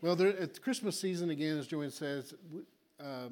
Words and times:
Well, 0.00 0.14
there, 0.14 0.28
at 0.38 0.62
Christmas 0.62 1.00
season, 1.00 1.30
again, 1.30 1.58
as 1.58 1.66
Joanne 1.66 1.90
says, 1.90 2.32
uh, 3.00 3.30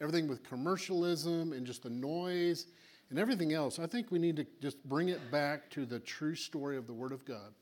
everything 0.00 0.28
with 0.28 0.44
commercialism 0.44 1.52
and 1.52 1.66
just 1.66 1.82
the 1.82 1.90
noise 1.90 2.66
and 3.10 3.18
everything 3.18 3.52
else, 3.52 3.80
I 3.80 3.86
think 3.86 4.12
we 4.12 4.20
need 4.20 4.36
to 4.36 4.46
just 4.62 4.82
bring 4.84 5.08
it 5.08 5.32
back 5.32 5.68
to 5.70 5.84
the 5.84 5.98
true 5.98 6.36
story 6.36 6.76
of 6.76 6.86
the 6.86 6.92
Word 6.92 7.10
of 7.10 7.24
God. 7.24 7.52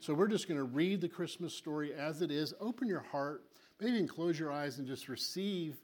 So 0.00 0.12
we're 0.12 0.28
just 0.28 0.48
going 0.48 0.58
to 0.58 0.64
read 0.64 1.00
the 1.00 1.08
Christmas 1.08 1.54
story 1.54 1.94
as 1.94 2.20
it 2.20 2.30
is. 2.30 2.52
Open 2.60 2.88
your 2.88 3.00
heart, 3.10 3.44
maybe 3.80 3.92
even 3.92 4.06
close 4.06 4.38
your 4.38 4.52
eyes 4.52 4.78
and 4.78 4.86
just 4.86 5.08
receive 5.08 5.78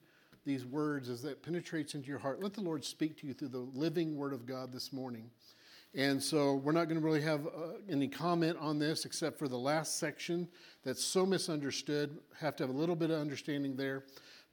these 0.45 0.67
words 0.67 1.09
as 1.09 1.23
that 1.23 1.43
penetrates 1.43 1.95
into 1.95 2.09
your 2.09 2.19
heart. 2.19 2.43
Let 2.43 2.53
the 2.53 2.61
Lord 2.61 2.85
speak 2.85 3.17
to 3.21 3.27
you 3.27 3.33
through 3.33 3.49
the 3.49 3.59
living 3.59 4.15
Word 4.15 4.35
of 4.35 4.45
God 4.45 4.73
this 4.73 4.93
morning. 4.93 5.31
And 5.95 6.23
so 6.23 6.55
we're 6.55 6.73
not 6.73 6.85
going 6.85 7.01
to 7.01 7.05
really 7.05 7.23
have 7.23 7.47
uh, 7.47 7.73
any 7.89 8.07
comment 8.07 8.57
on 8.61 8.79
this 8.79 9.05
except 9.05 9.39
for 9.39 9.49
the 9.49 9.59
last 9.59 9.99
section 9.99 10.49
that's 10.85 11.03
so 11.03 11.27
misunderstood. 11.27 12.17
Have 12.39 12.55
to 12.57 12.63
have 12.63 12.75
a 12.75 12.79
little 12.79 12.95
bit 12.95 13.11
of 13.11 13.21
understanding 13.21 13.75
there. 13.75 14.05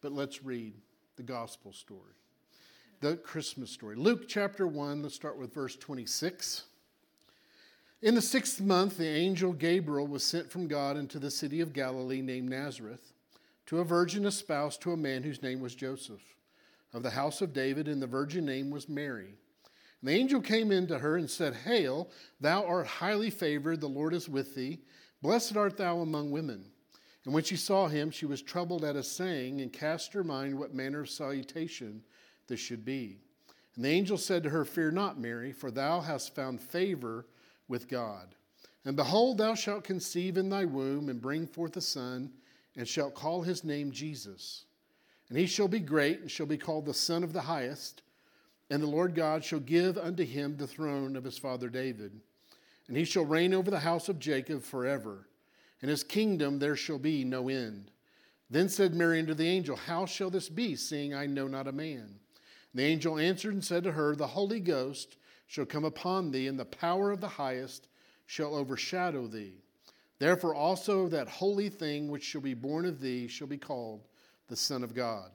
But 0.01 0.13
let's 0.13 0.43
read 0.43 0.73
the 1.15 1.23
gospel 1.23 1.73
story, 1.73 2.13
the 3.01 3.17
Christmas 3.17 3.71
story. 3.71 3.95
Luke 3.95 4.27
chapter 4.27 4.67
1, 4.67 5.03
let's 5.03 5.15
start 5.15 5.37
with 5.37 5.53
verse 5.53 5.75
26. 5.75 6.63
In 8.03 8.13
the 8.13 8.21
sixth 8.21 8.61
month, 8.61 8.97
the 8.97 9.07
angel 9.07 9.53
Gabriel 9.53 10.05
was 10.05 10.23
sent 10.23 10.51
from 10.51 10.67
God 10.67 10.97
into 10.97 11.17
the 11.17 11.31
city 11.31 11.61
of 11.61 11.73
Galilee 11.73 12.21
named 12.21 12.49
Nazareth 12.49 13.13
to 13.65 13.79
a 13.79 13.83
virgin 13.83 14.25
espoused 14.25 14.81
to 14.81 14.91
a 14.91 14.97
man 14.97 15.23
whose 15.23 15.41
name 15.41 15.59
was 15.59 15.75
Joseph, 15.75 16.21
of 16.93 17.03
the 17.03 17.09
house 17.09 17.41
of 17.41 17.53
David, 17.53 17.87
and 17.87 18.01
the 18.01 18.07
virgin 18.07 18.45
name 18.45 18.69
was 18.69 18.87
Mary. 18.87 19.33
And 20.01 20.09
the 20.09 20.13
angel 20.13 20.41
came 20.41 20.71
in 20.71 20.87
to 20.87 20.99
her 20.99 21.17
and 21.17 21.29
said, 21.29 21.55
Hail, 21.55 22.09
thou 22.39 22.63
art 22.65 22.87
highly 22.87 23.29
favored, 23.29 23.81
the 23.81 23.87
Lord 23.87 24.13
is 24.13 24.29
with 24.29 24.55
thee. 24.55 24.79
Blessed 25.21 25.57
art 25.57 25.77
thou 25.77 25.99
among 25.99 26.31
women. 26.31 26.65
And 27.25 27.33
when 27.33 27.43
she 27.43 27.57
saw 27.57 27.87
him, 27.87 28.11
she 28.11 28.25
was 28.25 28.41
troubled 28.41 28.85
at 28.85 28.95
his 28.95 29.09
saying, 29.09 29.59
and 29.59 29.73
cast 29.73 30.13
her 30.13 30.23
mind 30.23 30.57
what 30.57 30.73
manner 30.73 31.01
of 31.01 31.09
salutation 31.09 32.03
this 32.47 32.59
should 32.59 32.85
be. 32.85 33.17
And 33.75 33.83
the 33.83 33.89
angel 33.89 34.17
said 34.17 34.43
to 34.43 34.49
her, 34.49 34.63
Fear 34.65 34.91
not, 34.91 35.19
Mary, 35.19 35.51
for 35.51 35.69
thou 35.69 35.99
hast 35.99 36.35
found 36.35 36.61
favor 36.61 37.27
with 37.67 37.87
God. 37.87 38.35
And 38.85 38.95
behold, 38.95 39.37
thou 39.37 39.55
shalt 39.55 39.83
conceive 39.83 40.37
in 40.37 40.49
thy 40.49 40.63
womb, 40.63 41.09
and 41.09 41.21
bring 41.21 41.45
forth 41.45 41.75
a 41.75 41.81
son, 41.81 42.31
and 42.77 42.87
shalt 42.87 43.13
call 43.13 43.41
his 43.41 43.63
name 43.63 43.91
Jesus. 43.91 44.65
And 45.29 45.37
he 45.37 45.45
shall 45.45 45.67
be 45.67 45.79
great, 45.79 46.21
and 46.21 46.31
shall 46.31 46.45
be 46.45 46.57
called 46.57 46.85
the 46.85 46.93
Son 46.93 47.23
of 47.23 47.33
the 47.33 47.41
Highest. 47.41 48.03
And 48.69 48.81
the 48.81 48.87
Lord 48.87 49.15
God 49.15 49.43
shall 49.43 49.59
give 49.59 49.97
unto 49.97 50.25
him 50.25 50.57
the 50.57 50.67
throne 50.67 51.15
of 51.15 51.23
his 51.23 51.37
father 51.37 51.69
David. 51.69 52.19
And 52.87 52.97
he 52.97 53.05
shall 53.05 53.25
reign 53.25 53.53
over 53.53 53.71
the 53.71 53.79
house 53.79 54.09
of 54.09 54.19
Jacob 54.19 54.63
forever. 54.63 55.27
And 55.81 55.89
his 55.89 56.03
kingdom 56.03 56.59
there 56.59 56.75
shall 56.75 56.99
be 56.99 57.23
no 57.23 57.49
end. 57.49 57.91
Then 58.49 58.69
said 58.69 58.93
Mary 58.93 59.19
unto 59.19 59.33
the 59.33 59.47
angel, 59.47 59.75
How 59.75 60.05
shall 60.05 60.29
this 60.29 60.49
be, 60.49 60.75
seeing 60.75 61.13
I 61.13 61.25
know 61.25 61.47
not 61.47 61.67
a 61.67 61.71
man? 61.71 62.15
The 62.73 62.83
angel 62.83 63.17
answered 63.17 63.53
and 63.53 63.63
said 63.63 63.83
to 63.83 63.91
her, 63.91 64.15
The 64.15 64.27
Holy 64.27 64.59
Ghost 64.59 65.17
shall 65.47 65.65
come 65.65 65.85
upon 65.85 66.31
thee, 66.31 66.47
and 66.47 66.59
the 66.59 66.65
power 66.65 67.11
of 67.11 67.21
the 67.21 67.27
highest 67.27 67.87
shall 68.25 68.55
overshadow 68.55 69.27
thee. 69.27 69.55
Therefore 70.19 70.55
also 70.55 71.07
that 71.09 71.27
holy 71.27 71.69
thing 71.69 72.09
which 72.09 72.23
shall 72.23 72.41
be 72.41 72.53
born 72.53 72.85
of 72.85 72.99
thee 72.99 73.27
shall 73.27 73.47
be 73.47 73.57
called 73.57 74.07
the 74.47 74.55
Son 74.55 74.83
of 74.83 74.93
God. 74.93 75.31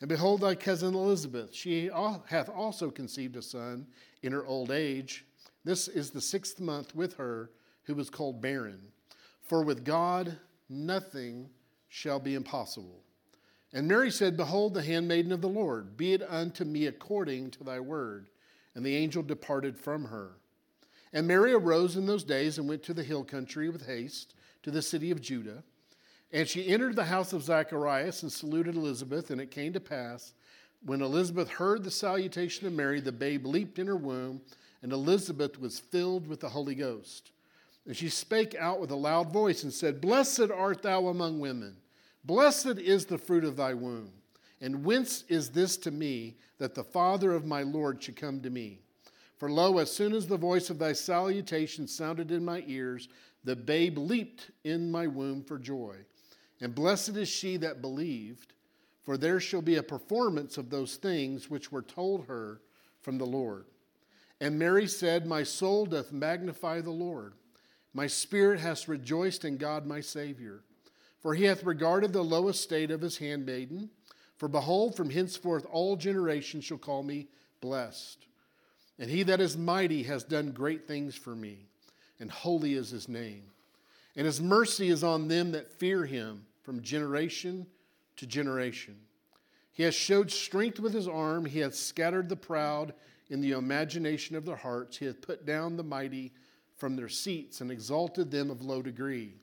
And 0.00 0.08
behold, 0.08 0.40
thy 0.40 0.54
cousin 0.54 0.94
Elizabeth, 0.94 1.54
she 1.54 1.90
hath 2.26 2.48
also 2.48 2.90
conceived 2.90 3.36
a 3.36 3.42
son 3.42 3.86
in 4.22 4.32
her 4.32 4.44
old 4.46 4.70
age. 4.70 5.24
This 5.64 5.88
is 5.88 6.10
the 6.10 6.20
sixth 6.20 6.60
month 6.60 6.94
with 6.94 7.14
her 7.14 7.50
who 7.84 7.94
was 7.94 8.10
called 8.10 8.42
barren. 8.42 8.92
For 9.42 9.62
with 9.62 9.84
God 9.84 10.38
nothing 10.68 11.48
shall 11.88 12.18
be 12.18 12.34
impossible. 12.34 13.02
And 13.72 13.88
Mary 13.88 14.10
said, 14.10 14.36
Behold, 14.36 14.74
the 14.74 14.82
handmaiden 14.82 15.32
of 15.32 15.40
the 15.40 15.48
Lord, 15.48 15.96
be 15.96 16.12
it 16.12 16.22
unto 16.22 16.64
me 16.64 16.86
according 16.86 17.50
to 17.52 17.64
thy 17.64 17.80
word. 17.80 18.28
And 18.74 18.84
the 18.84 18.96
angel 18.96 19.22
departed 19.22 19.78
from 19.78 20.04
her. 20.06 20.32
And 21.12 21.28
Mary 21.28 21.52
arose 21.52 21.96
in 21.96 22.06
those 22.06 22.24
days 22.24 22.58
and 22.58 22.68
went 22.68 22.82
to 22.84 22.94
the 22.94 23.04
hill 23.04 23.24
country 23.24 23.68
with 23.68 23.86
haste 23.86 24.34
to 24.64 24.70
the 24.70 24.82
city 24.82 25.10
of 25.10 25.20
Judah 25.20 25.62
and 26.32 26.48
she 26.48 26.66
entered 26.66 26.96
the 26.96 27.04
house 27.04 27.32
of 27.32 27.42
Zacharias 27.42 28.22
and 28.22 28.32
saluted 28.32 28.74
Elizabeth. 28.74 29.30
And 29.30 29.40
it 29.40 29.50
came 29.50 29.72
to 29.72 29.80
pass, 29.80 30.32
when 30.84 31.00
Elizabeth 31.00 31.48
heard 31.48 31.84
the 31.84 31.90
salutation 31.90 32.66
of 32.66 32.72
Mary, 32.72 33.00
the 33.00 33.12
babe 33.12 33.46
leaped 33.46 33.78
in 33.78 33.86
her 33.86 33.96
womb, 33.96 34.40
and 34.82 34.92
Elizabeth 34.92 35.58
was 35.58 35.78
filled 35.78 36.26
with 36.26 36.40
the 36.40 36.48
Holy 36.48 36.74
Ghost. 36.74 37.30
And 37.86 37.96
she 37.96 38.08
spake 38.08 38.54
out 38.54 38.80
with 38.80 38.90
a 38.90 38.96
loud 38.96 39.32
voice 39.32 39.62
and 39.62 39.72
said, 39.72 40.00
Blessed 40.00 40.50
art 40.54 40.82
thou 40.82 41.06
among 41.06 41.40
women, 41.40 41.76
blessed 42.24 42.78
is 42.78 43.06
the 43.06 43.18
fruit 43.18 43.44
of 43.44 43.56
thy 43.56 43.74
womb. 43.74 44.10
And 44.60 44.84
whence 44.84 45.24
is 45.28 45.50
this 45.50 45.76
to 45.78 45.90
me 45.90 46.36
that 46.58 46.74
the 46.74 46.84
father 46.84 47.32
of 47.32 47.44
my 47.44 47.62
Lord 47.62 48.02
should 48.02 48.16
come 48.16 48.40
to 48.40 48.50
me? 48.50 48.80
For 49.38 49.50
lo, 49.50 49.78
as 49.78 49.90
soon 49.90 50.14
as 50.14 50.26
the 50.26 50.36
voice 50.36 50.70
of 50.70 50.78
thy 50.78 50.92
salutation 50.92 51.86
sounded 51.86 52.30
in 52.30 52.44
my 52.44 52.62
ears, 52.66 53.08
the 53.42 53.56
babe 53.56 53.98
leaped 53.98 54.50
in 54.64 54.90
my 54.90 55.06
womb 55.06 55.42
for 55.42 55.58
joy. 55.58 55.96
And 56.60 56.74
blessed 56.74 57.16
is 57.16 57.28
she 57.28 57.56
that 57.58 57.82
believed, 57.82 58.52
for 59.02 59.16
there 59.16 59.40
shall 59.40 59.62
be 59.62 59.76
a 59.76 59.82
performance 59.82 60.56
of 60.56 60.70
those 60.70 60.96
things 60.96 61.50
which 61.50 61.70
were 61.70 61.82
told 61.82 62.26
her 62.26 62.60
from 63.02 63.18
the 63.18 63.26
Lord. 63.26 63.66
And 64.40 64.58
Mary 64.58 64.86
said, 64.86 65.26
My 65.26 65.42
soul 65.42 65.86
doth 65.86 66.12
magnify 66.12 66.80
the 66.80 66.90
Lord. 66.90 67.34
My 67.92 68.06
spirit 68.06 68.60
hath 68.60 68.88
rejoiced 68.88 69.44
in 69.44 69.56
God 69.56 69.86
my 69.86 70.00
Savior. 70.00 70.62
For 71.20 71.34
he 71.34 71.44
hath 71.44 71.64
regarded 71.64 72.12
the 72.12 72.22
low 72.22 72.48
estate 72.48 72.90
of 72.90 73.00
his 73.00 73.18
handmaiden. 73.18 73.90
For 74.36 74.48
behold, 74.48 74.96
from 74.96 75.10
henceforth 75.10 75.66
all 75.70 75.96
generations 75.96 76.64
shall 76.64 76.78
call 76.78 77.02
me 77.02 77.28
blessed. 77.60 78.26
And 78.98 79.10
he 79.10 79.22
that 79.24 79.40
is 79.40 79.56
mighty 79.56 80.02
has 80.04 80.22
done 80.22 80.52
great 80.52 80.86
things 80.86 81.14
for 81.14 81.34
me, 81.34 81.66
and 82.20 82.30
holy 82.30 82.74
is 82.74 82.90
his 82.90 83.08
name. 83.08 83.44
And 84.16 84.26
his 84.26 84.40
mercy 84.40 84.88
is 84.88 85.02
on 85.02 85.28
them 85.28 85.52
that 85.52 85.72
fear 85.72 86.04
him 86.04 86.46
from 86.62 86.82
generation 86.82 87.66
to 88.16 88.26
generation. 88.26 88.96
He 89.72 89.82
has 89.82 89.94
showed 89.94 90.30
strength 90.30 90.78
with 90.78 90.94
his 90.94 91.08
arm. 91.08 91.44
He 91.44 91.58
hath 91.58 91.74
scattered 91.74 92.28
the 92.28 92.36
proud 92.36 92.94
in 93.28 93.40
the 93.40 93.52
imagination 93.52 94.36
of 94.36 94.44
their 94.44 94.56
hearts. 94.56 94.98
He 94.98 95.06
hath 95.06 95.20
put 95.20 95.44
down 95.44 95.76
the 95.76 95.82
mighty 95.82 96.32
from 96.76 96.94
their 96.94 97.08
seats 97.08 97.60
and 97.60 97.70
exalted 97.70 98.30
them 98.30 98.50
of 98.50 98.62
low 98.62 98.82
degree. 98.82 99.34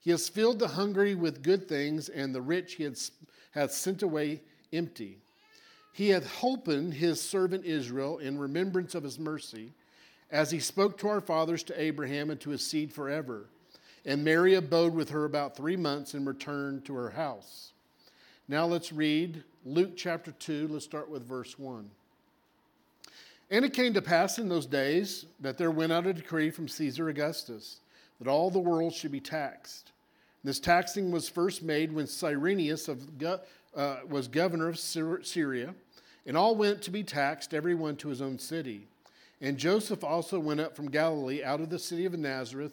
He 0.00 0.10
has 0.10 0.28
filled 0.28 0.58
the 0.58 0.68
hungry 0.68 1.14
with 1.14 1.42
good 1.42 1.68
things, 1.68 2.08
and 2.08 2.34
the 2.34 2.42
rich 2.42 2.74
he 2.74 2.88
hath 3.52 3.72
sent 3.72 4.02
away 4.02 4.42
empty. 4.72 5.18
He 5.92 6.10
hath 6.10 6.26
holpen 6.26 6.92
his 6.92 7.20
servant 7.20 7.64
Israel 7.64 8.18
in 8.18 8.38
remembrance 8.38 8.94
of 8.94 9.02
his 9.02 9.18
mercy, 9.18 9.72
as 10.30 10.50
he 10.50 10.60
spoke 10.60 10.98
to 10.98 11.08
our 11.08 11.20
fathers, 11.20 11.62
to 11.64 11.80
Abraham, 11.80 12.30
and 12.30 12.40
to 12.40 12.50
his 12.50 12.66
seed 12.66 12.92
forever 12.92 13.48
and 14.04 14.24
Mary 14.24 14.54
abode 14.54 14.94
with 14.94 15.10
her 15.10 15.24
about 15.24 15.56
three 15.56 15.76
months 15.76 16.14
and 16.14 16.26
returned 16.26 16.84
to 16.84 16.94
her 16.94 17.10
house. 17.10 17.72
Now 18.48 18.66
let's 18.66 18.92
read 18.92 19.42
Luke 19.64 19.92
chapter 19.96 20.32
2. 20.32 20.68
Let's 20.68 20.84
start 20.84 21.08
with 21.08 21.26
verse 21.26 21.58
1. 21.58 21.90
And 23.50 23.64
it 23.64 23.72
came 23.72 23.94
to 23.94 24.02
pass 24.02 24.38
in 24.38 24.48
those 24.48 24.66
days 24.66 25.26
that 25.40 25.58
there 25.58 25.70
went 25.70 25.92
out 25.92 26.06
a 26.06 26.12
decree 26.12 26.50
from 26.50 26.68
Caesar 26.68 27.08
Augustus 27.08 27.78
that 28.18 28.28
all 28.28 28.50
the 28.50 28.58
world 28.58 28.92
should 28.92 29.12
be 29.12 29.20
taxed. 29.20 29.92
This 30.42 30.60
taxing 30.60 31.10
was 31.10 31.28
first 31.28 31.62
made 31.62 31.92
when 31.92 32.06
Cyrenius 32.06 32.88
of, 32.88 33.02
uh, 33.74 33.96
was 34.08 34.28
governor 34.28 34.68
of 34.68 34.78
Syria, 34.78 35.74
and 36.26 36.36
all 36.36 36.54
went 36.54 36.82
to 36.82 36.90
be 36.90 37.02
taxed, 37.02 37.54
everyone 37.54 37.96
to 37.96 38.08
his 38.08 38.20
own 38.20 38.38
city. 38.38 38.86
And 39.40 39.58
Joseph 39.58 40.04
also 40.04 40.38
went 40.38 40.60
up 40.60 40.76
from 40.76 40.90
Galilee 40.90 41.42
out 41.42 41.60
of 41.60 41.70
the 41.70 41.78
city 41.78 42.04
of 42.04 42.18
Nazareth 42.18 42.72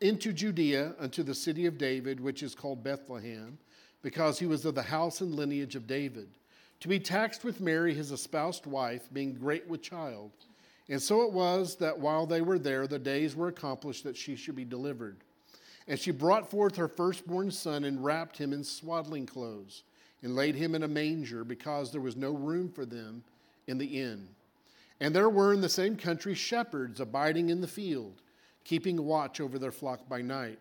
into 0.00 0.32
Judea 0.32 0.94
unto 0.98 1.22
the 1.22 1.34
city 1.34 1.66
of 1.66 1.78
David, 1.78 2.20
which 2.20 2.42
is 2.42 2.54
called 2.54 2.84
Bethlehem, 2.84 3.58
because 4.02 4.38
he 4.38 4.46
was 4.46 4.64
of 4.64 4.74
the 4.74 4.82
house 4.82 5.20
and 5.20 5.34
lineage 5.34 5.74
of 5.74 5.86
David, 5.86 6.28
to 6.80 6.88
be 6.88 7.00
taxed 7.00 7.44
with 7.44 7.60
Mary, 7.60 7.94
his 7.94 8.12
espoused 8.12 8.66
wife, 8.66 9.08
being 9.12 9.34
great 9.34 9.66
with 9.66 9.82
child. 9.82 10.30
And 10.88 11.00
so 11.00 11.22
it 11.22 11.32
was 11.32 11.76
that 11.76 11.98
while 11.98 12.26
they 12.26 12.42
were 12.42 12.58
there, 12.58 12.86
the 12.86 12.98
days 12.98 13.34
were 13.34 13.48
accomplished 13.48 14.04
that 14.04 14.16
she 14.16 14.36
should 14.36 14.54
be 14.54 14.64
delivered. 14.64 15.16
And 15.88 15.98
she 15.98 16.10
brought 16.10 16.50
forth 16.50 16.76
her 16.76 16.88
firstborn 16.88 17.50
son 17.50 17.84
and 17.84 18.04
wrapped 18.04 18.36
him 18.36 18.52
in 18.52 18.62
swaddling 18.64 19.26
clothes 19.26 19.84
and 20.22 20.34
laid 20.34 20.54
him 20.54 20.74
in 20.74 20.82
a 20.82 20.88
manger 20.88 21.44
because 21.44 21.90
there 21.90 22.00
was 22.00 22.16
no 22.16 22.32
room 22.32 22.68
for 22.68 22.84
them 22.84 23.22
in 23.66 23.78
the 23.78 24.00
inn. 24.00 24.28
And 25.00 25.14
there 25.14 25.30
were 25.30 25.52
in 25.52 25.60
the 25.60 25.68
same 25.68 25.96
country 25.96 26.34
shepherds 26.34 27.00
abiding 27.00 27.50
in 27.50 27.60
the 27.60 27.68
field 27.68 28.20
keeping 28.66 29.04
watch 29.04 29.40
over 29.40 29.60
their 29.60 29.70
flock 29.70 30.08
by 30.08 30.20
night. 30.20 30.58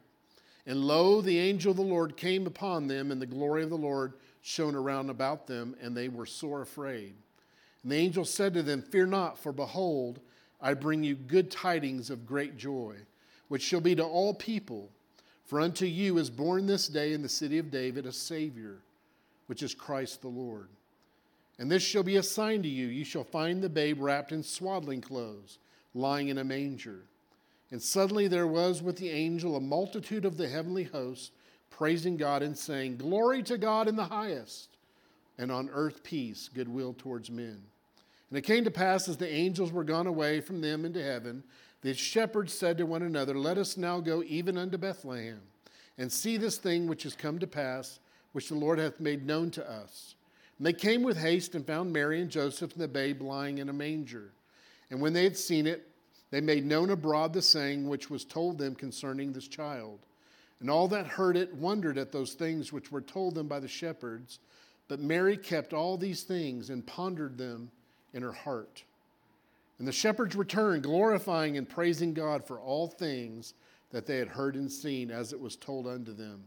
And 0.68 0.80
lo, 0.80 1.22
the 1.22 1.40
angel 1.40 1.72
of 1.72 1.78
the 1.78 1.84
Lord 1.84 2.16
came 2.16 2.46
upon 2.46 2.88
them, 2.88 3.12
and 3.12 3.19
the 3.19 3.25
glory 3.25 3.63
of 3.63 3.72
the 3.72 3.78
Lord 3.78 4.13
shone 4.44 4.75
around 4.75 5.10
about 5.10 5.48
them, 5.48 5.75
and 5.81 5.98
they 5.98 6.07
were 6.07 6.28
sore 6.28 6.62
afraid. 6.62 7.16
And 7.81 7.92
the 7.92 7.98
angel 7.98 8.24
said 8.24 8.54
to 8.54 8.62
them, 8.63 8.84
Fear 8.84 9.07
not, 9.07 9.40
for 9.40 9.52
behold, 9.52 10.19
I 10.62 10.75
bring 10.75 11.04
you 11.04 11.16
good 11.16 11.50
tidings 11.50 12.12
of 12.12 12.28
great 12.28 12.57
joy, 12.57 12.96
which 13.48 13.63
shall 13.63 13.81
be 13.81 13.96
to 13.96 14.04
all 14.04 14.36
people. 14.36 14.90
For 15.46 15.60
unto 15.60 15.86
you 15.86 16.19
is 16.19 16.30
born 16.30 16.68
this 16.68 16.88
day 16.88 17.13
in 17.13 17.24
the 17.24 17.30
city 17.30 17.57
of 17.57 17.72
David 17.72 18.06
a 18.06 18.12
Savior, 18.12 18.78
which 19.48 19.63
is 19.63 19.74
Christ 19.74 20.22
the 20.22 20.28
Lord. 20.28 20.69
And 21.57 21.72
this 21.72 21.84
shall 21.84 22.04
be 22.04 22.18
a 22.18 22.24
sign 22.24 22.62
to 22.62 22.69
you 22.69 22.86
you 22.86 23.04
shall 23.06 23.24
find 23.24 23.63
the 23.63 23.69
babe 23.69 24.00
wrapped 24.00 24.31
in 24.31 24.44
swaddling 24.44 25.02
clothes, 25.02 25.57
lying 25.96 26.28
in 26.28 26.38
a 26.38 26.44
manger. 26.44 27.02
And 27.72 27.82
suddenly 27.82 28.28
there 28.28 28.48
was 28.48 28.82
with 28.82 28.98
the 28.98 29.10
angel 29.10 29.56
a 29.56 29.62
multitude 29.62 30.26
of 30.26 30.38
the 30.38 30.48
heavenly 30.48 30.84
host, 30.84 31.32
praising 31.70 32.16
God 32.18 32.42
and 32.42 32.58
saying, 32.58 32.98
Glory 32.98 33.44
to 33.44 33.58
God 33.58 33.88
in 33.88 33.96
the 33.96 34.06
highest, 34.06 34.78
and 35.38 35.52
on 35.52 35.70
earth 35.74 36.04
peace, 36.04 36.50
goodwill 36.54 36.96
towards 36.98 37.32
men. 37.32 37.64
And 38.30 38.38
it 38.38 38.44
came 38.44 38.64
to 38.64 38.72
pass 38.72 39.08
as 39.08 39.18
the 39.18 39.32
angels 39.32 39.72
were 39.72 39.84
gone 39.84 40.08
away 40.08 40.42
from 40.42 40.62
them 40.62 40.86
into 40.86 41.04
heaven, 41.04 41.44
the 41.82 41.94
shepherds 41.94 42.54
said 42.54 42.78
to 42.78 42.86
one 42.86 43.04
another, 43.04 43.38
Let 43.38 43.58
us 43.58 43.78
now 43.78 44.00
go 44.00 44.24
even 44.24 44.58
unto 44.58 44.78
Bethlehem, 44.78 45.42
and 45.98 46.12
see 46.12 46.38
this 46.38 46.58
thing 46.58 46.88
which 46.88 47.04
has 47.04 47.16
come 47.16 47.40
to 47.40 47.48
pass, 47.48 48.00
which 48.32 48.50
the 48.50 48.56
Lord 48.56 48.80
hath 48.80 49.00
made 49.00 49.26
known 49.26 49.52
to 49.52 49.70
us. 49.70 50.16
And 50.58 50.66
they 50.66 50.74
came 50.74 51.04
with 51.04 51.18
haste 51.18 51.56
and 51.56 51.66
found 51.66 51.92
Mary 51.92 52.22
and 52.22 52.30
Joseph 52.30 52.74
and 52.74 52.82
the 52.82 52.88
babe 52.88 53.22
lying 53.22 53.58
in 53.58 53.70
a 53.70 53.74
manger. 53.74 54.32
And 54.90 55.02
when 55.02 55.14
they 55.14 55.24
had 55.24 55.38
seen 55.38 55.68
it, 55.68 55.88
they 56.36 56.42
made 56.42 56.66
known 56.66 56.90
abroad 56.90 57.32
the 57.32 57.42
saying 57.42 57.88
which 57.88 58.10
was 58.10 58.26
told 58.26 58.58
them 58.58 58.76
concerning 58.76 59.32
this 59.32 59.48
child. 59.48 60.00
And 60.60 60.70
all 60.70 60.90
that 60.90 61.08
heard 61.08 61.38
it 61.38 61.56
wondered 61.56 61.98
at 61.98 62.12
those 62.12 62.34
things 62.34 62.74
which 62.74 62.92
were 62.92 63.00
told 63.00 63.36
them 63.36 63.48
by 63.48 63.62
the 63.62 63.70
shepherds. 63.70 64.40
But 64.90 65.00
Mary 65.00 65.38
kept 65.38 65.72
all 65.72 65.96
these 65.96 66.24
things 66.24 66.70
and 66.70 66.86
pondered 66.86 67.38
them 67.38 67.72
in 68.14 68.22
her 68.22 68.34
heart. 68.34 68.84
And 69.80 69.88
the 69.88 69.94
shepherds 69.94 70.36
returned, 70.36 70.84
glorifying 70.84 71.56
and 71.56 71.70
praising 71.70 72.14
God 72.14 72.46
for 72.46 72.60
all 72.60 72.90
things 72.90 73.54
that 73.92 74.06
they 74.06 74.18
had 74.18 74.28
heard 74.28 74.56
and 74.56 74.70
seen 74.70 75.12
as 75.12 75.31
it 75.31 75.40
was 75.40 75.56
told 75.56 75.88
unto 75.88 76.12
them. 76.12 76.44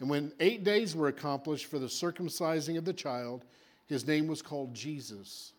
And 0.00 0.10
when 0.10 0.34
eight 0.38 0.64
days 0.64 0.94
were 0.94 1.08
accomplished 1.08 1.64
for 1.64 1.78
the 1.78 1.86
circumcising 1.86 2.76
of 2.76 2.84
the 2.84 2.92
child, 2.92 3.46
his 3.86 4.06
name 4.06 4.26
was 4.26 4.42
called 4.42 4.74
Jesus, 4.74 5.53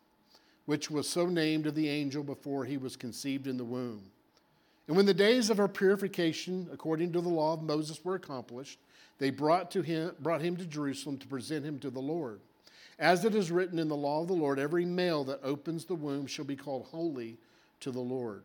which 0.66 0.90
was 0.90 1.08
so 1.08 1.28
named 1.28 1.68
of 1.68 1.76
the 1.76 1.90
angel 1.90 2.24
before 2.24 2.66
he 2.66 2.78
was 2.78 2.96
conceived 2.96 3.48
in 3.48 3.58
the 3.58 3.66
womb. 3.66 4.04
And 4.88 4.96
when 4.96 5.06
the 5.06 5.14
days 5.14 5.50
of 5.50 5.58
her 5.58 5.68
purification, 5.68 6.68
according 6.72 7.14
to 7.14 7.22
the 7.22 7.30
law 7.30 7.54
of 7.54 7.64
Moses, 7.64 8.04
were 8.04 8.16
accomplished, 8.16 8.80
they 9.18 9.30
brought, 9.30 9.72
to 9.72 9.82
him, 9.82 10.12
brought 10.20 10.42
him 10.42 10.58
to 10.58 10.66
Jerusalem 10.66 11.18
to 11.20 11.28
present 11.28 11.66
him 11.66 11.80
to 11.80 11.90
the 11.90 12.02
Lord. 12.02 12.40
As 13.00 13.26
it 13.26 13.36
is 13.36 13.52
written 13.52 13.80
in 13.80 13.88
the 13.88 13.96
law 13.96 14.22
of 14.22 14.28
the 14.28 14.34
Lord, 14.34 14.60
every 14.60 14.86
male 14.86 15.24
that 15.26 15.42
opens 15.44 15.86
the 15.86 15.96
womb 15.96 16.28
shall 16.28 16.46
be 16.46 16.56
called 16.56 16.86
holy 16.86 17.38
to 17.82 17.92
the 17.92 18.00
Lord. 18.00 18.44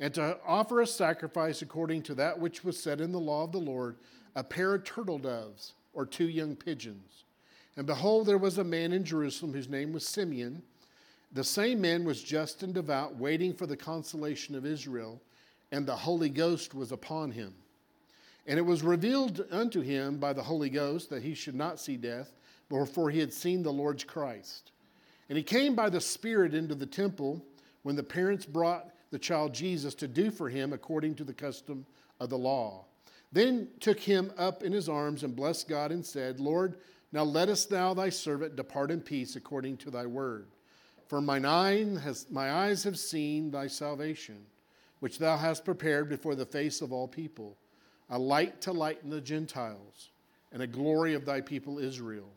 And 0.00 0.12
to 0.14 0.38
offer 0.46 0.80
a 0.80 0.86
sacrifice 0.86 1.62
according 1.62 2.02
to 2.04 2.14
that 2.16 2.38
which 2.38 2.64
was 2.64 2.82
said 2.82 3.00
in 3.00 3.12
the 3.12 3.20
law 3.20 3.44
of 3.44 3.52
the 3.52 3.58
Lord, 3.58 3.96
a 4.34 4.42
pair 4.42 4.74
of 4.74 4.84
turtle 4.84 5.18
doves 5.18 5.74
or 5.92 6.04
two 6.04 6.28
young 6.28 6.56
pigeons. 6.56 7.24
And 7.76 7.86
behold, 7.86 8.26
there 8.26 8.38
was 8.38 8.58
a 8.58 8.64
man 8.64 8.92
in 8.92 9.04
Jerusalem 9.04 9.52
whose 9.52 9.68
name 9.68 9.92
was 9.92 10.06
Simeon. 10.06 10.62
The 11.34 11.44
same 11.44 11.80
man 11.80 12.04
was 12.04 12.22
just 12.22 12.62
and 12.62 12.72
devout, 12.72 13.16
waiting 13.16 13.52
for 13.52 13.66
the 13.66 13.76
consolation 13.76 14.54
of 14.54 14.64
Israel, 14.64 15.20
and 15.72 15.84
the 15.84 15.96
Holy 15.96 16.28
Ghost 16.28 16.74
was 16.74 16.92
upon 16.92 17.32
him. 17.32 17.52
And 18.46 18.56
it 18.56 18.62
was 18.62 18.84
revealed 18.84 19.44
unto 19.50 19.80
him 19.80 20.18
by 20.18 20.32
the 20.32 20.44
Holy 20.44 20.70
Ghost 20.70 21.10
that 21.10 21.24
he 21.24 21.34
should 21.34 21.56
not 21.56 21.80
see 21.80 21.96
death 21.96 22.32
before 22.68 23.10
he 23.10 23.18
had 23.18 23.32
seen 23.32 23.62
the 23.62 23.72
Lord's 23.72 24.04
Christ. 24.04 24.70
And 25.28 25.36
he 25.36 25.42
came 25.42 25.74
by 25.74 25.90
the 25.90 26.00
Spirit 26.00 26.54
into 26.54 26.76
the 26.76 26.86
temple 26.86 27.44
when 27.82 27.96
the 27.96 28.02
parents 28.02 28.46
brought 28.46 28.90
the 29.10 29.18
child 29.18 29.54
Jesus 29.54 29.94
to 29.96 30.08
do 30.08 30.30
for 30.30 30.48
him 30.48 30.72
according 30.72 31.16
to 31.16 31.24
the 31.24 31.34
custom 31.34 31.84
of 32.20 32.30
the 32.30 32.38
law. 32.38 32.84
Then 33.32 33.68
took 33.80 33.98
him 33.98 34.32
up 34.38 34.62
in 34.62 34.72
his 34.72 34.88
arms 34.88 35.24
and 35.24 35.34
blessed 35.34 35.68
God 35.68 35.90
and 35.90 36.06
said, 36.06 36.38
Lord, 36.38 36.76
now 37.10 37.24
lettest 37.24 37.70
thou 37.70 37.92
thy 37.92 38.10
servant 38.10 38.54
depart 38.54 38.92
in 38.92 39.00
peace 39.00 39.34
according 39.34 39.78
to 39.78 39.90
thy 39.90 40.06
word. 40.06 40.46
For 41.06 41.20
mine, 41.20 41.44
eye 41.44 41.98
has, 42.00 42.26
my 42.30 42.50
eyes 42.50 42.82
have 42.84 42.98
seen 42.98 43.50
thy 43.50 43.66
salvation, 43.66 44.46
which 45.00 45.18
thou 45.18 45.36
hast 45.36 45.64
prepared 45.64 46.08
before 46.08 46.34
the 46.34 46.46
face 46.46 46.80
of 46.80 46.92
all 46.92 47.06
people, 47.06 47.56
a 48.08 48.18
light 48.18 48.60
to 48.62 48.72
lighten 48.72 49.10
the 49.10 49.20
Gentiles, 49.20 50.10
and 50.52 50.62
a 50.62 50.66
glory 50.66 51.14
of 51.14 51.24
thy 51.24 51.40
people 51.40 51.78
Israel. 51.78 52.30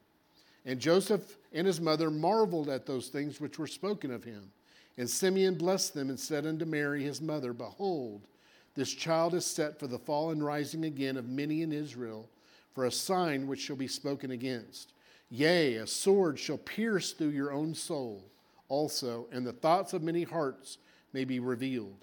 And 0.66 0.80
Joseph 0.80 1.38
and 1.54 1.66
his 1.66 1.80
mother 1.80 2.12
marveled 2.12 2.68
at 2.68 2.86
those 2.86 3.08
things 3.08 3.40
which 3.40 3.58
were 3.58 3.68
spoken 3.68 4.12
of 4.12 4.24
him. 4.24 4.52
And 4.98 5.10
Simeon 5.10 5.56
blessed 5.56 5.94
them 5.94 6.10
and 6.10 6.20
said 6.20 6.46
unto 6.46 6.66
Mary 6.66 7.04
his 7.04 7.22
mother, 7.22 7.54
Behold, 7.54 8.28
this 8.76 8.92
child 8.92 9.34
is 9.34 9.46
set 9.46 9.80
for 9.80 9.88
the 9.88 10.00
fall 10.00 10.32
and 10.32 10.44
rising 10.44 10.84
again 10.84 11.16
of 11.16 11.30
many 11.30 11.62
in 11.62 11.72
Israel, 11.72 12.28
for 12.74 12.86
a 12.86 12.92
sign 12.92 13.48
which 13.48 13.62
shall 13.62 13.76
be 13.76 13.88
spoken 13.88 14.32
against. 14.32 14.92
Yea, 15.30 15.76
a 15.76 15.88
sword 15.88 16.38
shall 16.38 16.58
pierce 16.58 17.14
through 17.14 17.30
your 17.30 17.54
own 17.54 17.74
soul 17.74 18.24
also, 18.70 19.28
and 19.32 19.46
the 19.46 19.54
thoughts 19.54 19.94
of 19.94 20.04
many 20.04 20.24
hearts 20.24 20.78
may 21.14 21.24
be 21.24 21.40
revealed. 21.40 21.96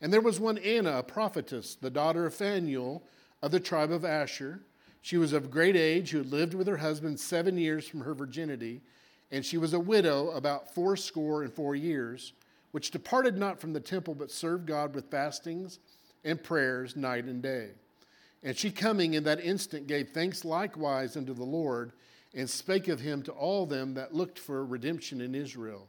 And 0.00 0.12
there 0.12 0.20
was 0.20 0.38
one 0.38 0.58
Anna, 0.58 0.98
a 0.98 1.02
prophetess, 1.02 1.74
the 1.74 1.90
daughter 1.90 2.26
of 2.26 2.34
Phanuel 2.34 3.02
of 3.42 3.50
the 3.50 3.60
tribe 3.60 3.90
of 3.90 4.04
Asher 4.04 4.60
she 5.06 5.18
was 5.18 5.32
of 5.32 5.52
great 5.52 5.76
age, 5.76 6.10
who 6.10 6.18
had 6.18 6.32
lived 6.32 6.52
with 6.52 6.66
her 6.66 6.78
husband 6.78 7.20
seven 7.20 7.56
years 7.56 7.86
from 7.86 8.00
her 8.00 8.12
virginity, 8.12 8.80
and 9.30 9.46
she 9.46 9.56
was 9.56 9.72
a 9.72 9.78
widow 9.78 10.32
about 10.32 10.74
fourscore 10.74 11.44
and 11.44 11.52
four 11.52 11.76
years, 11.76 12.32
which 12.72 12.90
departed 12.90 13.38
not 13.38 13.60
from 13.60 13.72
the 13.72 13.78
temple, 13.78 14.16
but 14.16 14.32
served 14.32 14.66
God 14.66 14.96
with 14.96 15.08
fastings 15.08 15.78
and 16.24 16.42
prayers 16.42 16.96
night 16.96 17.26
and 17.26 17.40
day. 17.40 17.68
And 18.42 18.56
she 18.56 18.72
coming 18.72 19.14
in 19.14 19.22
that 19.22 19.38
instant 19.38 19.86
gave 19.86 20.08
thanks 20.08 20.44
likewise 20.44 21.16
unto 21.16 21.34
the 21.34 21.44
Lord, 21.44 21.92
and 22.34 22.50
spake 22.50 22.88
of 22.88 22.98
him 22.98 23.22
to 23.22 23.30
all 23.30 23.64
them 23.64 23.94
that 23.94 24.12
looked 24.12 24.40
for 24.40 24.66
redemption 24.66 25.20
in 25.20 25.36
Israel. 25.36 25.86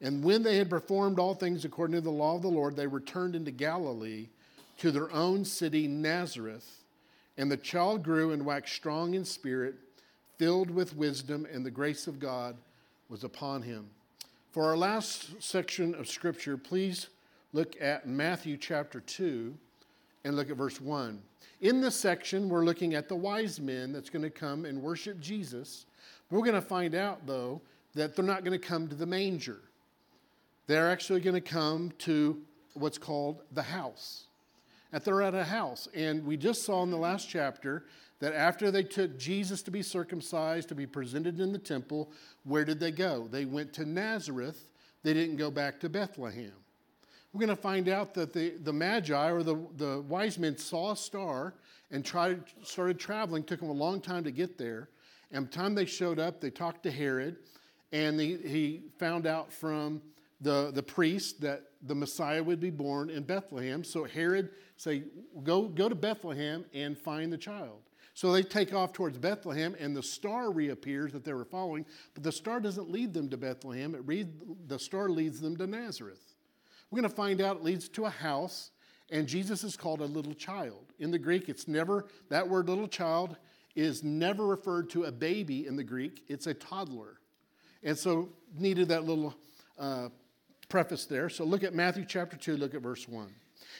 And 0.00 0.22
when 0.22 0.42
they 0.42 0.56
had 0.58 0.68
performed 0.68 1.18
all 1.18 1.34
things 1.34 1.64
according 1.64 1.94
to 1.94 2.00
the 2.00 2.10
law 2.10 2.36
of 2.36 2.42
the 2.42 2.48
Lord, 2.48 2.76
they 2.76 2.86
returned 2.86 3.34
into 3.34 3.50
Galilee 3.50 4.28
to 4.78 4.90
their 4.90 5.10
own 5.12 5.44
city 5.44 5.86
Nazareth. 5.86 6.84
And 7.36 7.50
the 7.50 7.56
child 7.56 8.02
grew 8.02 8.32
and 8.32 8.44
waxed 8.44 8.74
strong 8.74 9.14
in 9.14 9.24
spirit, 9.24 9.74
filled 10.38 10.70
with 10.70 10.96
wisdom, 10.96 11.46
and 11.52 11.64
the 11.64 11.70
grace 11.70 12.06
of 12.06 12.20
God 12.20 12.56
was 13.08 13.24
upon 13.24 13.62
him. 13.62 13.88
For 14.52 14.64
our 14.64 14.76
last 14.76 15.42
section 15.42 15.94
of 15.94 16.08
Scripture, 16.08 16.56
please 16.56 17.08
look 17.52 17.74
at 17.80 18.06
Matthew 18.06 18.56
chapter 18.56 19.00
2 19.00 19.54
and 20.24 20.36
look 20.36 20.50
at 20.50 20.56
verse 20.56 20.80
1. 20.80 21.20
In 21.60 21.80
this 21.80 21.96
section, 21.96 22.48
we're 22.48 22.64
looking 22.64 22.94
at 22.94 23.08
the 23.08 23.16
wise 23.16 23.58
men 23.58 23.92
that's 23.92 24.10
going 24.10 24.22
to 24.22 24.30
come 24.30 24.64
and 24.64 24.82
worship 24.82 25.20
Jesus. 25.20 25.86
We're 26.30 26.40
going 26.40 26.54
to 26.54 26.60
find 26.60 26.94
out, 26.94 27.26
though, 27.26 27.60
that 27.94 28.14
they're 28.14 28.24
not 28.24 28.44
going 28.44 28.58
to 28.58 28.64
come 28.64 28.88
to 28.88 28.94
the 28.94 29.06
manger. 29.06 29.60
They're 30.66 30.90
actually 30.90 31.20
going 31.20 31.34
to 31.34 31.40
come 31.40 31.92
to 31.98 32.40
what's 32.74 32.98
called 32.98 33.42
the 33.52 33.62
house 33.62 34.24
that 34.94 35.04
they're 35.04 35.22
at 35.22 35.34
a 35.34 35.42
house. 35.42 35.88
And 35.92 36.24
we 36.24 36.36
just 36.36 36.62
saw 36.62 36.84
in 36.84 36.90
the 36.92 36.96
last 36.96 37.28
chapter 37.28 37.84
that 38.20 38.32
after 38.32 38.70
they 38.70 38.84
took 38.84 39.18
Jesus 39.18 39.60
to 39.62 39.72
be 39.72 39.82
circumcised, 39.82 40.68
to 40.68 40.76
be 40.76 40.86
presented 40.86 41.40
in 41.40 41.52
the 41.52 41.58
temple, 41.58 42.12
where 42.44 42.64
did 42.64 42.78
they 42.78 42.92
go? 42.92 43.26
They 43.28 43.44
went 43.44 43.72
to 43.72 43.84
Nazareth. 43.84 44.68
They 45.02 45.12
didn't 45.12 45.36
go 45.36 45.50
back 45.50 45.80
to 45.80 45.88
Bethlehem. 45.88 46.52
We're 47.32 47.40
going 47.40 47.56
to 47.56 47.60
find 47.60 47.88
out 47.88 48.14
that 48.14 48.32
the, 48.32 48.50
the 48.62 48.72
Magi 48.72 49.30
or 49.32 49.42
the, 49.42 49.58
the 49.78 50.00
wise 50.02 50.38
men 50.38 50.56
saw 50.56 50.92
a 50.92 50.96
star 50.96 51.54
and 51.90 52.04
tried, 52.04 52.44
started 52.62 53.00
traveling. 53.00 53.42
Took 53.42 53.58
them 53.58 53.70
a 53.70 53.72
long 53.72 54.00
time 54.00 54.22
to 54.22 54.30
get 54.30 54.56
there. 54.56 54.90
And 55.32 55.50
by 55.50 55.50
the 55.50 55.56
time 55.56 55.74
they 55.74 55.86
showed 55.86 56.20
up, 56.20 56.40
they 56.40 56.50
talked 56.50 56.84
to 56.84 56.90
Herod, 56.92 57.38
and 57.90 58.20
he 58.20 58.82
found 59.00 59.26
out 59.26 59.52
from 59.52 60.00
the, 60.40 60.70
the 60.72 60.82
priest 60.82 61.40
that 61.40 61.62
the 61.82 61.94
Messiah 61.94 62.42
would 62.42 62.60
be 62.60 62.70
born 62.70 63.10
in 63.10 63.22
Bethlehem. 63.22 63.84
So 63.84 64.04
Herod 64.04 64.50
say, 64.76 65.04
go, 65.42 65.68
go 65.68 65.88
to 65.88 65.94
Bethlehem 65.94 66.64
and 66.74 66.98
find 66.98 67.32
the 67.32 67.38
child. 67.38 67.80
So 68.14 68.30
they 68.30 68.42
take 68.44 68.72
off 68.72 68.92
towards 68.92 69.18
Bethlehem, 69.18 69.74
and 69.80 69.96
the 69.96 70.02
star 70.02 70.52
reappears 70.52 71.12
that 71.12 71.24
they 71.24 71.32
were 71.32 71.44
following, 71.44 71.84
but 72.14 72.22
the 72.22 72.30
star 72.30 72.60
doesn't 72.60 72.88
lead 72.88 73.12
them 73.12 73.28
to 73.30 73.36
Bethlehem. 73.36 73.94
It 73.94 74.02
read, 74.06 74.68
the 74.68 74.78
star 74.78 75.08
leads 75.08 75.40
them 75.40 75.56
to 75.56 75.66
Nazareth. 75.66 76.34
We're 76.90 77.00
going 77.00 77.10
to 77.10 77.16
find 77.16 77.40
out 77.40 77.56
it 77.56 77.64
leads 77.64 77.88
to 77.88 78.04
a 78.04 78.10
house, 78.10 78.70
and 79.10 79.26
Jesus 79.26 79.64
is 79.64 79.76
called 79.76 80.00
a 80.00 80.06
little 80.06 80.34
child. 80.34 80.92
In 81.00 81.10
the 81.10 81.18
Greek, 81.18 81.48
it's 81.48 81.66
never, 81.66 82.06
that 82.28 82.48
word 82.48 82.68
little 82.68 82.86
child 82.86 83.36
is 83.74 84.04
never 84.04 84.46
referred 84.46 84.90
to 84.90 85.04
a 85.04 85.12
baby 85.12 85.66
in 85.66 85.74
the 85.74 85.82
Greek, 85.82 86.22
it's 86.28 86.46
a 86.46 86.54
toddler. 86.54 87.18
And 87.82 87.98
so 87.98 88.28
needed 88.56 88.88
that 88.88 89.04
little 89.04 89.34
uh, 89.76 90.10
preface 90.74 91.04
there. 91.06 91.28
So 91.28 91.44
look 91.44 91.62
at 91.62 91.72
Matthew 91.72 92.04
chapter 92.04 92.36
2, 92.36 92.56
look 92.56 92.74
at 92.74 92.82
verse 92.82 93.06
1. 93.06 93.28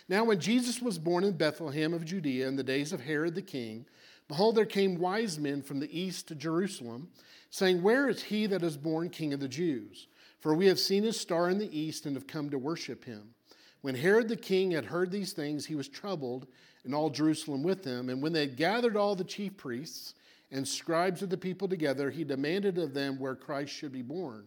Now, 0.08 0.22
when 0.22 0.38
Jesus 0.38 0.80
was 0.80 0.96
born 0.96 1.24
in 1.24 1.32
Bethlehem 1.32 1.92
of 1.92 2.04
Judea 2.04 2.46
in 2.46 2.54
the 2.54 2.62
days 2.62 2.92
of 2.92 3.00
Herod 3.00 3.34
the 3.34 3.42
king, 3.42 3.84
behold, 4.28 4.54
there 4.54 4.64
came 4.64 5.00
wise 5.00 5.36
men 5.36 5.60
from 5.60 5.80
the 5.80 5.90
east 5.90 6.28
to 6.28 6.36
Jerusalem, 6.36 7.08
saying, 7.50 7.82
Where 7.82 8.08
is 8.08 8.22
he 8.22 8.46
that 8.46 8.62
is 8.62 8.76
born 8.76 9.10
king 9.10 9.32
of 9.32 9.40
the 9.40 9.48
Jews? 9.48 10.06
For 10.38 10.54
we 10.54 10.68
have 10.68 10.78
seen 10.78 11.02
his 11.02 11.20
star 11.20 11.50
in 11.50 11.58
the 11.58 11.76
east 11.76 12.06
and 12.06 12.14
have 12.14 12.28
come 12.28 12.48
to 12.50 12.60
worship 12.60 13.04
him. 13.04 13.34
When 13.80 13.96
Herod 13.96 14.28
the 14.28 14.36
king 14.36 14.70
had 14.70 14.84
heard 14.84 15.10
these 15.10 15.32
things, 15.32 15.66
he 15.66 15.74
was 15.74 15.88
troubled, 15.88 16.46
and 16.84 16.94
all 16.94 17.10
Jerusalem 17.10 17.64
with 17.64 17.84
him. 17.84 18.08
And 18.08 18.22
when 18.22 18.32
they 18.32 18.42
had 18.42 18.56
gathered 18.56 18.96
all 18.96 19.16
the 19.16 19.24
chief 19.24 19.56
priests 19.56 20.14
and 20.52 20.68
scribes 20.68 21.22
of 21.22 21.30
the 21.30 21.36
people 21.36 21.66
together, 21.66 22.08
he 22.08 22.22
demanded 22.22 22.78
of 22.78 22.94
them 22.94 23.18
where 23.18 23.34
Christ 23.34 23.72
should 23.72 23.90
be 23.90 24.02
born. 24.02 24.46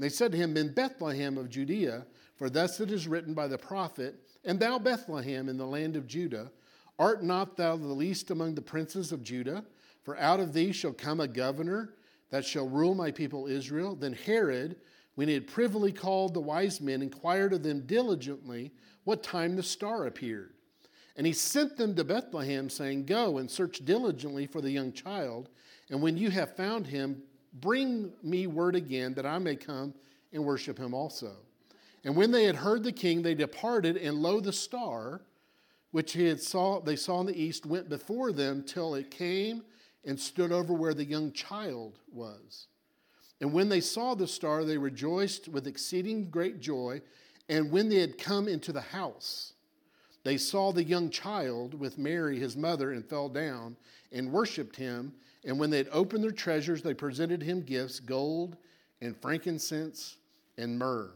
And 0.00 0.06
they 0.06 0.14
said 0.14 0.32
to 0.32 0.38
him, 0.38 0.56
In 0.56 0.72
Bethlehem 0.72 1.36
of 1.36 1.50
Judea, 1.50 2.06
for 2.34 2.48
thus 2.48 2.80
it 2.80 2.90
is 2.90 3.06
written 3.06 3.34
by 3.34 3.46
the 3.46 3.58
prophet, 3.58 4.18
And 4.46 4.58
thou, 4.58 4.78
Bethlehem, 4.78 5.46
in 5.46 5.58
the 5.58 5.66
land 5.66 5.94
of 5.94 6.06
Judah, 6.06 6.50
art 6.98 7.22
not 7.22 7.58
thou 7.58 7.76
the 7.76 7.86
least 7.86 8.30
among 8.30 8.54
the 8.54 8.62
princes 8.62 9.12
of 9.12 9.22
Judah? 9.22 9.62
For 10.02 10.16
out 10.16 10.40
of 10.40 10.54
thee 10.54 10.72
shall 10.72 10.94
come 10.94 11.20
a 11.20 11.28
governor 11.28 11.96
that 12.30 12.46
shall 12.46 12.66
rule 12.66 12.94
my 12.94 13.10
people 13.10 13.46
Israel. 13.46 13.94
Then 13.94 14.14
Herod, 14.14 14.76
when 15.16 15.28
he 15.28 15.34
had 15.34 15.46
privily 15.46 15.92
called 15.92 16.32
the 16.32 16.40
wise 16.40 16.80
men, 16.80 17.02
inquired 17.02 17.52
of 17.52 17.62
them 17.62 17.82
diligently 17.84 18.72
what 19.04 19.22
time 19.22 19.54
the 19.54 19.62
star 19.62 20.06
appeared. 20.06 20.54
And 21.14 21.26
he 21.26 21.34
sent 21.34 21.76
them 21.76 21.94
to 21.96 22.04
Bethlehem, 22.04 22.70
saying, 22.70 23.04
Go 23.04 23.36
and 23.36 23.50
search 23.50 23.84
diligently 23.84 24.46
for 24.46 24.62
the 24.62 24.70
young 24.70 24.94
child, 24.94 25.50
and 25.90 26.00
when 26.00 26.16
you 26.16 26.30
have 26.30 26.56
found 26.56 26.86
him, 26.86 27.22
bring 27.52 28.12
me 28.22 28.46
word 28.46 28.76
again 28.76 29.14
that 29.14 29.26
I 29.26 29.38
may 29.38 29.56
come 29.56 29.94
and 30.32 30.44
worship 30.44 30.78
him 30.78 30.94
also. 30.94 31.32
And 32.04 32.16
when 32.16 32.30
they 32.30 32.44
had 32.44 32.56
heard 32.56 32.82
the 32.82 32.92
king, 32.92 33.22
they 33.22 33.34
departed, 33.34 33.96
and 33.96 34.18
lo, 34.18 34.40
the 34.40 34.52
star, 34.52 35.22
which 35.90 36.12
he 36.12 36.26
had 36.26 36.40
saw, 36.40 36.80
they 36.80 36.96
saw 36.96 37.20
in 37.20 37.26
the 37.26 37.40
east, 37.40 37.66
went 37.66 37.88
before 37.88 38.32
them 38.32 38.62
till 38.62 38.94
it 38.94 39.10
came 39.10 39.62
and 40.04 40.18
stood 40.18 40.52
over 40.52 40.72
where 40.72 40.94
the 40.94 41.04
young 41.04 41.32
child 41.32 41.98
was. 42.12 42.68
And 43.40 43.52
when 43.52 43.68
they 43.68 43.80
saw 43.80 44.14
the 44.14 44.26
star, 44.26 44.64
they 44.64 44.78
rejoiced 44.78 45.48
with 45.48 45.66
exceeding 45.66 46.30
great 46.30 46.60
joy. 46.60 47.02
And 47.48 47.70
when 47.70 47.88
they 47.88 47.96
had 47.96 48.18
come 48.18 48.48
into 48.48 48.72
the 48.72 48.80
house, 48.80 49.54
they 50.24 50.36
saw 50.36 50.72
the 50.72 50.84
young 50.84 51.10
child 51.10 51.74
with 51.74 51.98
Mary, 51.98 52.38
his 52.38 52.56
mother, 52.56 52.92
and 52.92 53.04
fell 53.04 53.28
down 53.28 53.76
and 54.12 54.32
worshiped 54.32 54.76
him. 54.76 55.14
And 55.44 55.58
when 55.58 55.70
they 55.70 55.78
had 55.78 55.88
opened 55.92 56.22
their 56.22 56.30
treasures, 56.30 56.82
they 56.82 56.94
presented 56.94 57.42
him 57.42 57.62
gifts 57.62 58.00
gold 58.00 58.56
and 59.00 59.16
frankincense 59.16 60.16
and 60.58 60.78
myrrh. 60.78 61.12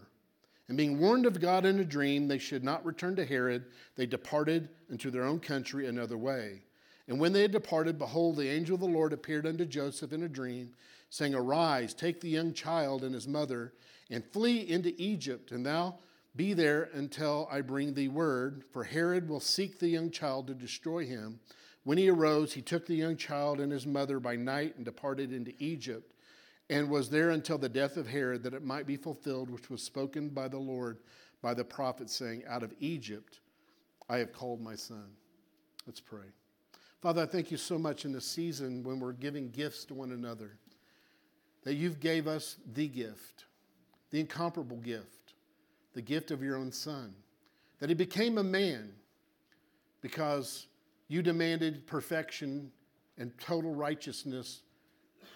And 0.69 0.79
being 0.79 0.99
warned 0.99 1.27
of 1.27 1.41
God 1.41 1.67
in 1.67 1.79
a 1.79 1.85
dream, 1.85 2.27
they 2.27 2.39
should 2.39 2.65
not 2.65 2.85
return 2.87 3.17
to 3.17 3.25
Herod, 3.25 3.67
they 3.97 4.07
departed 4.07 4.71
into 4.89 5.11
their 5.11 5.25
own 5.25 5.41
country 5.41 5.87
another 5.87 6.17
way. 6.17 6.63
And 7.07 7.21
when 7.21 7.35
they 7.35 7.43
had 7.43 7.53
departed, 7.53 7.99
behold, 7.99 8.37
the 8.37 8.49
angel 8.49 8.77
of 8.77 8.81
the 8.81 8.87
Lord 8.87 9.13
appeared 9.13 9.47
unto 9.47 9.67
Joseph 9.67 10.13
in 10.13 10.23
a 10.23 10.29
dream, 10.29 10.73
saying, 11.11 11.35
Arise, 11.35 11.93
take 11.93 12.21
the 12.21 12.31
young 12.31 12.55
child 12.55 13.05
and 13.05 13.15
his 13.15 13.29
mother, 13.29 13.75
and 14.11 14.25
flee 14.33 14.61
into 14.61 14.95
Egypt, 15.01 15.53
and 15.53 15.67
thou 15.67 15.99
be 16.35 16.55
there 16.55 16.89
until 16.95 17.47
I 17.51 17.61
bring 17.61 17.93
thee 17.93 18.09
word, 18.09 18.65
for 18.73 18.85
Herod 18.85 19.29
will 19.29 19.41
seek 19.41 19.79
the 19.79 19.89
young 19.89 20.11
child 20.11 20.47
to 20.47 20.55
destroy 20.55 21.05
him. 21.07 21.41
When 21.85 21.99
he 21.99 22.09
arose, 22.09 22.53
he 22.53 22.63
took 22.63 22.87
the 22.87 22.95
young 22.95 23.17
child 23.17 23.61
and 23.61 23.71
his 23.71 23.87
mother 23.87 24.19
by 24.19 24.37
night 24.37 24.77
and 24.77 24.85
departed 24.85 25.33
into 25.33 25.53
Egypt, 25.59 26.13
and 26.71 26.89
was 26.89 27.11
there 27.11 27.31
until 27.31 27.59
the 27.59 27.69
death 27.69 27.97
of 27.97 28.09
Herod, 28.09 28.43
that 28.43 28.55
it 28.55 28.65
might 28.65 28.87
be 28.87 28.97
fulfilled 28.97 29.51
which 29.51 29.71
was 29.71 29.83
spoken 29.83 30.31
by 30.31 30.49
the 30.49 30.59
Lord 30.59 30.99
by 31.43 31.53
the 31.53 31.65
prophet, 31.65 32.09
saying, 32.09 32.43
Out 32.49 32.63
of 32.63 32.73
Egypt 32.81 33.41
I 34.09 34.19
have 34.19 34.33
called 34.33 34.63
my 34.63 34.75
son. 34.75 35.11
Let's 35.87 36.01
pray. 36.01 36.27
Father, 37.03 37.23
I 37.23 37.27
thank 37.27 37.51
you 37.51 37.59
so 37.59 37.79
much 37.79 38.07
in 38.07 38.13
this 38.13 38.27
season 38.27 38.83
when 38.83 38.99
we're 38.99 39.13
giving 39.13 39.51
gifts 39.51 39.85
to 39.87 39.95
one 39.95 40.13
another, 40.13 40.57
that 41.65 41.75
you've 41.75 42.01
gave 42.01 42.27
us 42.27 42.57
the 42.73 42.89
gift, 42.89 43.45
the 44.11 44.21
incomparable 44.21 44.79
gift 44.79 45.25
the 45.95 46.03
gift 46.03 46.31
of 46.31 46.43
your 46.43 46.57
own 46.57 46.73
son, 46.73 47.15
that 47.79 47.89
he 47.89 47.95
became 47.95 48.37
a 48.39 48.45
man 48.45 48.93
because 50.01 50.67
you 51.09 51.23
demanded 51.23 51.87
perfection 51.87 52.71
and 53.19 53.37
total 53.39 53.75
righteousness. 53.75 54.63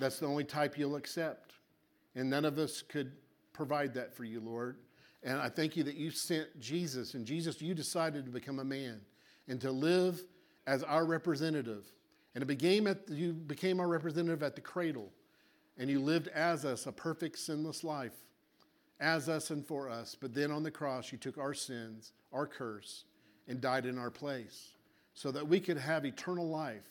That's 0.00 0.18
the 0.18 0.26
only 0.26 0.44
type 0.44 0.78
you'll 0.78 0.96
accept. 0.96 1.54
And 2.14 2.30
none 2.30 2.44
of 2.44 2.58
us 2.58 2.82
could 2.82 3.12
provide 3.52 3.94
that 3.94 4.14
for 4.14 4.24
you, 4.24 4.40
Lord. 4.40 4.76
And 5.22 5.38
I 5.38 5.48
thank 5.48 5.76
you 5.76 5.82
that 5.84 5.96
you 5.96 6.10
sent 6.10 6.58
Jesus, 6.60 7.14
and 7.14 7.26
Jesus, 7.26 7.60
you 7.60 7.74
decided 7.74 8.24
to 8.24 8.30
become 8.30 8.60
a 8.60 8.64
man 8.64 9.00
and 9.48 9.60
to 9.60 9.70
live 9.70 10.22
as 10.66 10.82
our 10.84 11.04
representative. 11.04 11.84
And 12.34 12.42
it 12.42 12.46
became 12.46 12.86
at, 12.86 13.08
you 13.08 13.32
became 13.32 13.80
our 13.80 13.88
representative 13.88 14.42
at 14.42 14.54
the 14.54 14.60
cradle, 14.60 15.10
and 15.76 15.90
you 15.90 16.00
lived 16.00 16.28
as 16.28 16.64
us 16.64 16.86
a 16.86 16.92
perfect, 16.92 17.38
sinless 17.38 17.82
life 17.82 18.14
as 19.00 19.28
us 19.28 19.50
and 19.50 19.66
for 19.66 19.88
us. 19.88 20.16
But 20.18 20.34
then 20.34 20.50
on 20.50 20.62
the 20.62 20.70
cross, 20.70 21.12
you 21.12 21.18
took 21.18 21.38
our 21.38 21.54
sins, 21.54 22.12
our 22.32 22.46
curse, 22.46 23.04
and 23.48 23.60
died 23.60 23.86
in 23.86 23.98
our 23.98 24.10
place 24.10 24.72
so 25.18 25.32
that 25.32 25.48
we 25.48 25.58
could 25.58 25.76
have 25.76 26.04
eternal 26.04 26.48
life, 26.48 26.88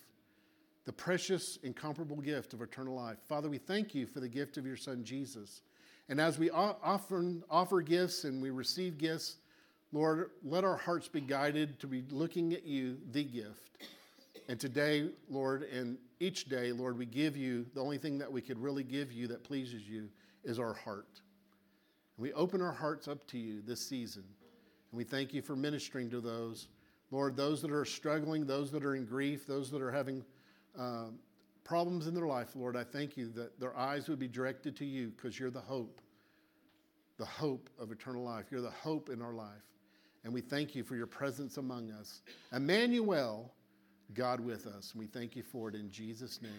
the 0.84 0.92
precious, 0.92 1.60
incomparable 1.64 2.18
gift 2.18 2.54
of 2.54 2.62
eternal 2.62 2.94
life. 2.94 3.16
Father, 3.30 3.48
we 3.48 3.58
thank 3.58 3.96
you 3.96 4.06
for 4.06 4.20
the 4.20 4.28
gift 4.28 4.58
of 4.58 4.66
your 4.66 4.76
Son, 4.76 5.02
Jesus. 5.06 5.62
And 6.10 6.20
as 6.20 6.38
we 6.38 6.50
often 6.50 7.42
offer 7.50 7.80
gifts 7.80 8.26
and 8.26 8.42
we 8.42 8.50
receive 8.50 8.98
gifts, 8.98 9.38
Lord, 9.94 10.32
let 10.44 10.66
our 10.66 10.76
hearts 10.76 11.08
be 11.08 11.22
guided 11.22 11.80
to 11.80 11.88
be 11.88 12.04
looking 12.12 12.52
at 12.52 12.66
you, 12.66 12.98
the 13.14 13.24
gift. 13.24 13.78
And 14.50 14.60
today, 14.60 15.10
Lord, 15.30 15.64
and 15.64 15.98
each 16.20 16.50
day, 16.50 16.74
Lord, 16.74 16.98
we 16.98 17.06
give 17.06 17.38
you 17.38 17.66
the 17.76 17.82
only 17.82 17.98
thing 17.98 18.18
that 18.18 18.30
we 18.30 18.42
could 18.42 18.62
really 18.62 18.84
give 18.84 19.14
you 19.14 19.28
that 19.28 19.46
pleases 19.46 19.88
you 19.88 20.10
is 20.44 20.60
our 20.60 20.74
heart. 20.74 21.22
And 22.18 22.24
we 22.24 22.34
open 22.34 22.62
our 22.62 22.74
hearts 22.74 23.08
up 23.08 23.26
to 23.28 23.38
you 23.38 23.62
this 23.62 23.80
season. 23.80 24.26
And 24.92 24.98
we 24.98 25.06
thank 25.06 25.34
you 25.34 25.42
for 25.42 25.56
ministering 25.56 26.10
to 26.10 26.20
those. 26.20 26.68
Lord, 27.12 27.36
those 27.36 27.62
that 27.62 27.72
are 27.72 27.86
struggling, 27.86 28.46
those 28.46 28.72
that 28.72 28.84
are 28.84 28.96
in 28.96 29.06
grief, 29.06 29.48
those 29.48 29.72
that 29.72 29.82
are 29.82 29.92
having 29.92 30.24
uh, 30.78 31.06
problems 31.64 32.08
in 32.08 32.14
their 32.14 32.28
life, 32.28 32.56
Lord, 32.56 32.76
I 32.76 32.84
thank 32.84 33.18
you 33.18 33.30
that 33.30 33.60
their 33.60 33.78
eyes 33.78 34.08
would 34.10 34.20
be 34.20 34.28
directed 34.28 34.76
to 34.78 34.86
you 34.86 35.10
because 35.10 35.40
you're 35.40 35.52
the 35.52 35.62
hope, 35.62 36.02
the 37.18 37.26
hope 37.26 37.70
of 37.80 37.92
eternal 37.92 38.24
life. 38.24 38.46
You're 38.52 38.62
the 38.62 38.70
hope 38.70 39.10
in 39.10 39.22
our 39.22 39.34
life. 39.34 39.64
And 40.24 40.34
we 40.34 40.42
thank 40.42 40.76
you 40.76 40.84
for 40.84 40.96
your 40.96 41.08
presence 41.08 41.58
among 41.58 41.92
us. 41.92 42.22
Emmanuel, 42.52 43.54
God 44.14 44.40
with 44.40 44.68
us. 44.68 44.92
And 44.92 45.00
we 45.00 45.08
thank 45.08 45.36
you 45.36 45.44
for 45.44 45.70
it 45.70 45.76
in 45.76 45.90
Jesus' 45.90 46.42
name. 46.42 46.52